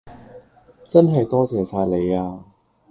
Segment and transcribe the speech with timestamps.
[0.89, 2.43] 真係多謝晒你呀